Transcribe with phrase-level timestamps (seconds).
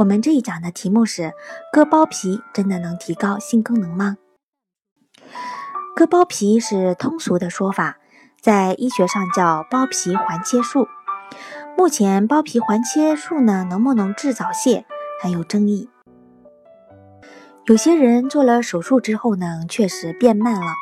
[0.00, 1.34] 我们这一讲的题目是：
[1.70, 4.16] 割包皮真的能提高性功能吗？
[5.94, 7.98] 割包皮是通俗的说法，
[8.40, 10.88] 在医学上叫包皮环切术。
[11.76, 14.86] 目前包皮环切术呢，能不能治早泄
[15.20, 15.90] 还有争议。
[17.66, 20.72] 有些人做了手术之后呢，确实变慢了，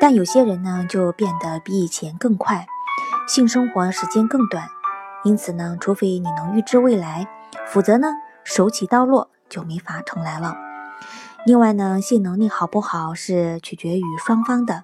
[0.00, 2.66] 但有些人呢，就变得比以前更快，
[3.28, 4.66] 性生活时间更短。
[5.22, 7.28] 因此呢，除非你能预知未来，
[7.68, 8.08] 否则呢？
[8.50, 10.56] 手起刀落就没法重来了。
[11.46, 14.82] 另外呢，性能力好不好是取决于双方的，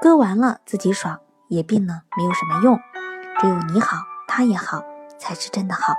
[0.00, 2.80] 割完了自己爽，也病呢没有什么用，
[3.38, 4.82] 只有你好，他也好，
[5.18, 5.92] 才是真的好。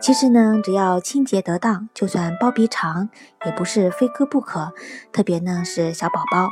[0.00, 3.08] 其实呢，只要清洁得当，就算包皮长，
[3.44, 4.72] 也不是非割不可。
[5.12, 6.48] 特别呢是小宝宝，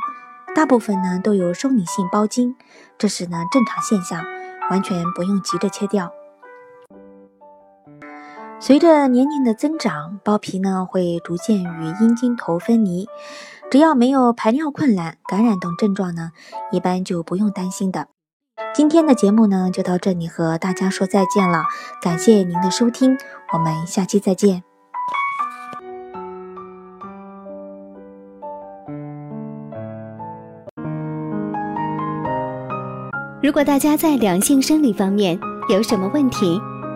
[0.55, 2.55] 大部分呢都有生理性包茎，
[2.97, 4.23] 这是呢正常现象，
[4.71, 6.13] 完全不用急着切掉。
[8.65, 13.07] 随着年龄的增长，包皮呢会逐渐与阴茎头分离。
[13.69, 16.31] 只要没有排尿困难、感染等症状呢，
[16.71, 18.07] 一般就不用担心的。
[18.73, 21.65] 今天的节目呢就到这里，和大家说再见了。
[22.01, 23.15] 感谢您的收听，
[23.53, 24.63] 我们下期再见。
[33.43, 36.59] 如果大家在两性生理方面有什么问题，